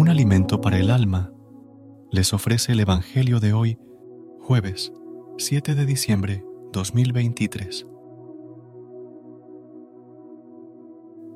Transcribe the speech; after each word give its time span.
Un 0.00 0.08
alimento 0.08 0.62
para 0.62 0.78
el 0.78 0.90
alma, 0.90 1.30
les 2.10 2.32
ofrece 2.32 2.72
el 2.72 2.80
Evangelio 2.80 3.38
de 3.38 3.52
hoy, 3.52 3.78
jueves 4.40 4.94
7 5.36 5.74
de 5.74 5.84
diciembre 5.84 6.42
2023. 6.72 7.86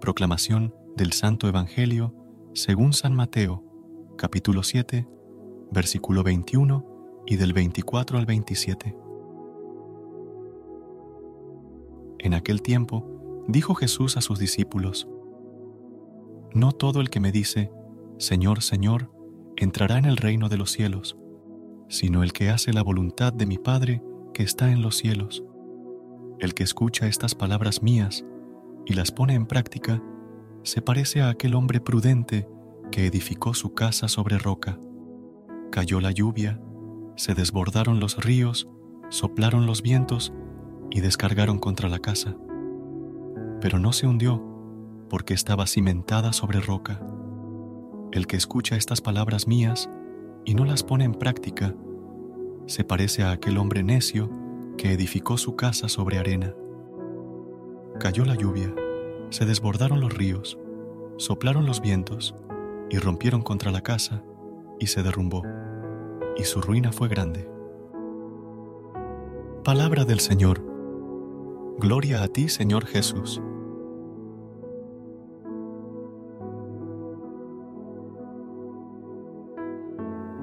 Proclamación 0.00 0.74
del 0.96 1.12
Santo 1.12 1.46
Evangelio 1.46 2.14
según 2.54 2.94
San 2.94 3.14
Mateo, 3.14 3.62
capítulo 4.16 4.62
7, 4.62 5.06
versículo 5.70 6.22
21 6.22 7.22
y 7.26 7.36
del 7.36 7.52
24 7.52 8.16
al 8.16 8.24
27. 8.24 8.96
En 12.18 12.32
aquel 12.32 12.62
tiempo 12.62 13.44
dijo 13.46 13.74
Jesús 13.74 14.16
a 14.16 14.22
sus 14.22 14.38
discípulos, 14.38 15.06
No 16.54 16.72
todo 16.72 17.02
el 17.02 17.10
que 17.10 17.20
me 17.20 17.30
dice, 17.30 17.70
Señor, 18.18 18.62
Señor, 18.62 19.10
entrará 19.56 19.98
en 19.98 20.04
el 20.04 20.16
reino 20.16 20.48
de 20.48 20.56
los 20.56 20.70
cielos, 20.70 21.16
sino 21.88 22.22
el 22.22 22.32
que 22.32 22.50
hace 22.50 22.72
la 22.72 22.82
voluntad 22.82 23.32
de 23.32 23.46
mi 23.46 23.58
Padre 23.58 24.02
que 24.32 24.42
está 24.42 24.70
en 24.70 24.82
los 24.82 24.96
cielos. 24.96 25.44
El 26.38 26.54
que 26.54 26.62
escucha 26.62 27.06
estas 27.06 27.34
palabras 27.34 27.82
mías 27.82 28.24
y 28.86 28.94
las 28.94 29.10
pone 29.10 29.34
en 29.34 29.46
práctica, 29.46 30.02
se 30.62 30.80
parece 30.80 31.22
a 31.22 31.28
aquel 31.28 31.54
hombre 31.54 31.80
prudente 31.80 32.48
que 32.90 33.06
edificó 33.06 33.54
su 33.54 33.74
casa 33.74 34.08
sobre 34.08 34.38
roca. 34.38 34.78
Cayó 35.70 36.00
la 36.00 36.10
lluvia, 36.10 36.60
se 37.16 37.34
desbordaron 37.34 38.00
los 38.00 38.22
ríos, 38.24 38.68
soplaron 39.08 39.66
los 39.66 39.82
vientos 39.82 40.32
y 40.90 41.00
descargaron 41.00 41.58
contra 41.58 41.88
la 41.88 41.98
casa. 41.98 42.36
Pero 43.60 43.78
no 43.78 43.92
se 43.92 44.06
hundió 44.06 44.42
porque 45.08 45.34
estaba 45.34 45.66
cimentada 45.66 46.32
sobre 46.32 46.60
roca. 46.60 47.00
El 48.14 48.28
que 48.28 48.36
escucha 48.36 48.76
estas 48.76 49.00
palabras 49.00 49.48
mías 49.48 49.90
y 50.44 50.54
no 50.54 50.64
las 50.64 50.84
pone 50.84 51.02
en 51.02 51.14
práctica, 51.14 51.74
se 52.66 52.84
parece 52.84 53.24
a 53.24 53.32
aquel 53.32 53.58
hombre 53.58 53.82
necio 53.82 54.30
que 54.78 54.92
edificó 54.92 55.36
su 55.36 55.56
casa 55.56 55.88
sobre 55.88 56.18
arena. 56.18 56.54
Cayó 57.98 58.24
la 58.24 58.36
lluvia, 58.36 58.72
se 59.30 59.46
desbordaron 59.46 60.00
los 60.00 60.14
ríos, 60.14 60.56
soplaron 61.16 61.66
los 61.66 61.80
vientos 61.80 62.36
y 62.88 62.98
rompieron 62.98 63.42
contra 63.42 63.72
la 63.72 63.80
casa 63.80 64.22
y 64.78 64.86
se 64.86 65.02
derrumbó, 65.02 65.42
y 66.36 66.44
su 66.44 66.60
ruina 66.60 66.92
fue 66.92 67.08
grande. 67.08 67.48
Palabra 69.64 70.04
del 70.04 70.20
Señor. 70.20 70.64
Gloria 71.80 72.22
a 72.22 72.28
ti, 72.28 72.48
Señor 72.48 72.86
Jesús. 72.86 73.42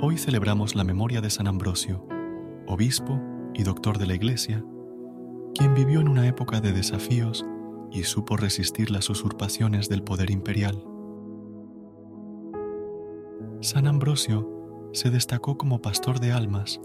Hoy 0.04 0.18
celebramos 0.18 0.74
la 0.74 0.84
memoria 0.84 1.22
de 1.22 1.30
San 1.30 1.46
Ambrosio, 1.46 2.04
obispo 2.66 3.22
y 3.54 3.62
doctor 3.62 4.00
de 4.00 4.08
la 4.08 4.16
Iglesia, 4.16 4.66
quien 5.54 5.76
vivió 5.76 6.00
en 6.00 6.08
una 6.08 6.28
época 6.28 6.60
de 6.60 6.72
desafíos 6.72 7.46
y 7.92 8.02
supo 8.02 8.36
resistir 8.36 8.90
las 8.90 9.12
usurpaciones 9.12 9.90
del 9.90 10.02
poder 10.02 10.32
imperial. 10.32 10.84
San 13.60 13.86
Ambrosio 13.86 14.90
se 14.92 15.12
destacó 15.12 15.60
como 15.60 15.84
pastor 15.84 16.20
de 16.20 16.32
almas, 16.32 16.82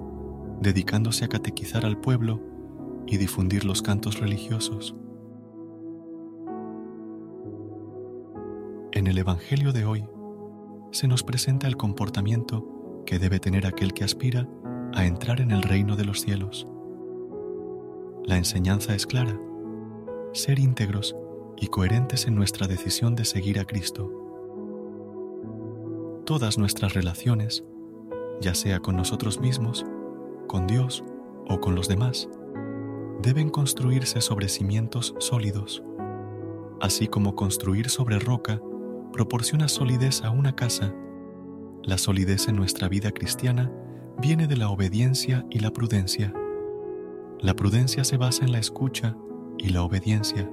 dedicándose 0.61 1.25
a 1.25 1.29
catequizar 1.29 1.87
al 1.87 1.99
pueblo 1.99 2.43
y 3.07 3.17
difundir 3.17 3.65
los 3.65 3.81
cantos 3.81 4.21
religiosos. 4.21 4.95
En 8.93 9.07
el 9.07 9.17
Evangelio 9.17 9.73
de 9.73 9.87
hoy 9.87 10.07
se 10.91 11.09
nos 11.09 11.23
presenta 11.23 11.67
el 11.67 11.79
comportamiento 11.79 12.76
que 13.07 13.19
debe 13.19 13.41
tener 13.41 13.67
aquel 13.67 13.95
que 13.95 14.05
aspira 14.05 14.47
a 14.93 15.07
entrar 15.07 15.41
en 15.41 15.51
el 15.53 15.63
reino 15.63 15.97
de 15.97 16.05
los 16.05 16.21
cielos. 16.21 16.67
La 18.25 18.37
enseñanza 18.37 18.95
es 18.95 19.07
clara, 19.07 19.41
ser 20.33 20.59
íntegros 20.59 21.17
y 21.57 21.69
coherentes 21.69 22.27
en 22.27 22.35
nuestra 22.35 22.67
decisión 22.67 23.15
de 23.15 23.25
seguir 23.25 23.59
a 23.59 23.65
Cristo. 23.65 24.13
Todas 26.27 26.59
nuestras 26.59 26.93
relaciones, 26.95 27.65
ya 28.41 28.55
sea 28.55 28.81
con 28.81 28.97
nosotros 28.97 29.41
mismos, 29.41 29.87
con 30.49 30.67
Dios 30.67 31.05
o 31.49 31.61
con 31.61 31.75
los 31.75 31.89
demás, 31.89 32.29
deben 33.23 33.49
construirse 33.49 34.21
sobre 34.21 34.49
cimientos 34.49 35.15
sólidos, 35.19 35.83
así 36.81 37.07
como 37.07 37.35
construir 37.35 37.89
sobre 37.89 38.19
roca 38.19 38.61
proporciona 39.13 39.69
solidez 39.69 40.23
a 40.23 40.31
una 40.31 40.55
casa 40.55 40.95
la 41.87 41.99
solidez 41.99 42.49
en 42.49 42.57
nuestra 42.57 42.89
vida 42.89 43.13
cristiana 43.13 43.71
viene 44.19 44.49
de 44.49 44.57
la 44.57 44.71
obediencia 44.71 45.47
y 45.51 45.61
la 45.61 45.73
prudencia. 45.73 46.35
La 47.41 47.55
prudencia 47.55 48.03
se 48.03 48.17
basa 48.17 48.45
en 48.45 48.51
la 48.51 48.59
escucha 48.59 49.17
y 49.57 49.69
la 49.69 49.85
obediencia. 49.85 50.51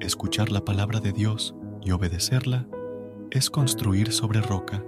Escuchar 0.00 0.50
la 0.50 0.64
palabra 0.64 0.98
de 0.98 1.12
Dios 1.12 1.54
y 1.80 1.92
obedecerla 1.92 2.66
es 3.30 3.50
construir 3.50 4.12
sobre 4.12 4.40
roca. 4.40 4.84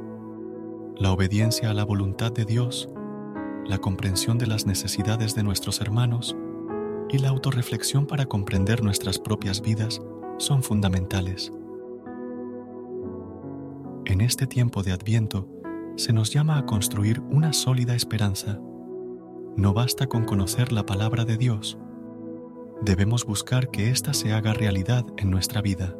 La 0.96 1.12
obediencia 1.12 1.70
a 1.70 1.74
la 1.74 1.84
voluntad 1.84 2.32
de 2.32 2.44
Dios, 2.44 2.88
la 3.64 3.78
comprensión 3.78 4.38
de 4.38 4.48
las 4.48 4.66
necesidades 4.66 5.36
de 5.36 5.44
nuestros 5.44 5.80
hermanos 5.80 6.36
y 7.10 7.18
la 7.18 7.28
autorreflexión 7.28 8.06
para 8.06 8.26
comprender 8.26 8.82
nuestras 8.82 9.20
propias 9.20 9.62
vidas 9.62 10.02
son 10.38 10.64
fundamentales. 10.64 11.52
En 14.06 14.20
este 14.20 14.46
tiempo 14.46 14.82
de 14.82 14.92
Adviento 14.92 15.48
se 15.96 16.12
nos 16.12 16.30
llama 16.30 16.58
a 16.58 16.66
construir 16.66 17.20
una 17.30 17.54
sólida 17.54 17.94
esperanza. 17.94 18.60
No 19.56 19.72
basta 19.72 20.08
con 20.08 20.26
conocer 20.26 20.72
la 20.72 20.84
palabra 20.84 21.24
de 21.24 21.38
Dios. 21.38 21.78
Debemos 22.82 23.24
buscar 23.24 23.70
que 23.70 23.88
ésta 23.88 24.12
se 24.12 24.34
haga 24.34 24.52
realidad 24.52 25.06
en 25.16 25.30
nuestra 25.30 25.62
vida. 25.62 25.96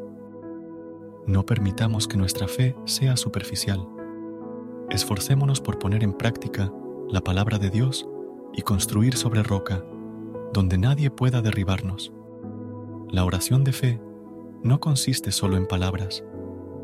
No 1.27 1.47
permitamos 1.47 2.07
que 2.07 2.19
nuestra 2.19 2.47
fe 2.47 2.77
sea 2.85 3.17
superficial. 3.17 3.89
Esforcémonos 4.91 5.63
por 5.63 5.79
poner 5.79 6.05
en 6.05 6.13
práctica 6.13 6.71
la 7.09 7.23
palabra 7.23 7.59
de 7.59 7.71
Dios 7.71 8.07
y 8.53 8.61
construir 8.61 9.17
sobre 9.17 9.43
roca, 9.43 9.83
donde 10.53 10.77
nadie 10.77 11.11
pueda 11.11 11.41
derribarnos. 11.41 12.13
La 13.11 13.25
oración 13.25 13.65
de 13.65 13.73
fe 13.73 14.01
no 14.63 14.79
consiste 14.79 15.33
solo 15.33 15.57
en 15.57 15.67
palabras, 15.67 16.23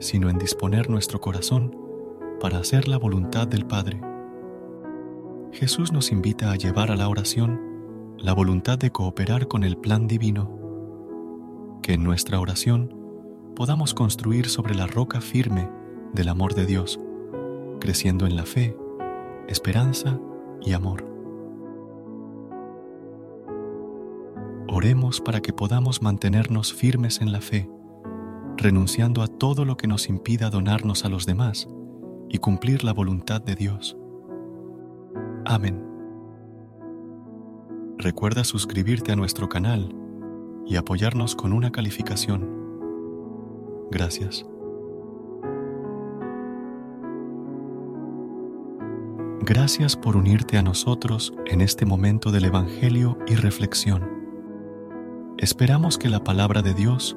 sino 0.00 0.30
en 0.30 0.38
disponer 0.38 0.90
nuestro 0.90 1.20
corazón 1.20 1.76
para 2.40 2.58
hacer 2.58 2.88
la 2.88 2.96
voluntad 2.96 3.46
del 3.46 3.66
Padre. 3.66 4.00
Jesús 5.52 5.92
nos 5.92 6.10
invita 6.10 6.50
a 6.50 6.56
llevar 6.56 6.90
a 6.90 6.96
la 6.96 7.08
oración 7.08 7.60
la 8.18 8.32
voluntad 8.32 8.78
de 8.78 8.90
cooperar 8.90 9.46
con 9.46 9.62
el 9.62 9.76
plan 9.76 10.06
divino, 10.06 10.58
que 11.82 11.94
en 11.94 12.02
nuestra 12.02 12.40
oración 12.40 12.94
podamos 13.54 13.94
construir 13.94 14.48
sobre 14.48 14.74
la 14.74 14.86
roca 14.86 15.20
firme 15.20 15.70
del 16.14 16.28
amor 16.28 16.54
de 16.54 16.66
Dios, 16.66 16.98
creciendo 17.78 18.26
en 18.26 18.36
la 18.36 18.44
fe, 18.44 18.76
esperanza 19.48 20.18
y 20.62 20.72
amor. 20.72 21.06
Oremos 24.66 25.20
para 25.20 25.40
que 25.40 25.52
podamos 25.52 26.00
mantenernos 26.00 26.72
firmes 26.72 27.20
en 27.20 27.32
la 27.32 27.40
fe 27.40 27.68
renunciando 28.60 29.22
a 29.22 29.26
todo 29.26 29.64
lo 29.64 29.76
que 29.76 29.86
nos 29.86 30.08
impida 30.08 30.50
donarnos 30.50 31.04
a 31.04 31.08
los 31.08 31.24
demás 31.24 31.68
y 32.28 32.38
cumplir 32.38 32.84
la 32.84 32.92
voluntad 32.92 33.40
de 33.40 33.56
Dios. 33.56 33.96
Amén. 35.46 35.82
Recuerda 37.98 38.44
suscribirte 38.44 39.12
a 39.12 39.16
nuestro 39.16 39.48
canal 39.48 39.94
y 40.66 40.76
apoyarnos 40.76 41.34
con 41.34 41.52
una 41.52 41.72
calificación. 41.72 42.48
Gracias. 43.90 44.46
Gracias 49.40 49.96
por 49.96 50.16
unirte 50.16 50.58
a 50.58 50.62
nosotros 50.62 51.32
en 51.46 51.60
este 51.60 51.86
momento 51.86 52.30
del 52.30 52.44
Evangelio 52.44 53.18
y 53.26 53.34
reflexión. 53.34 54.08
Esperamos 55.38 55.96
que 55.98 56.10
la 56.10 56.22
palabra 56.22 56.62
de 56.62 56.74
Dios 56.74 57.16